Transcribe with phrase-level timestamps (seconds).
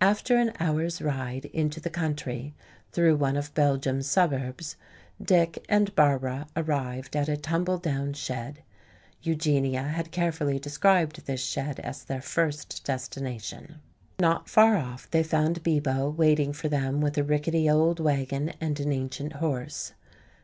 [0.00, 2.52] After an hour's ride into the country,
[2.90, 4.74] through one of Belgium's suburbs,
[5.22, 8.64] Dick and Barbara arrived at a tumble down shed.
[9.22, 13.76] Eugenia had carefully described this shed as their first destination.
[14.18, 18.80] Not far off they found Bibo waiting for them with a rickety old wagon and
[18.80, 19.92] an ancient horse.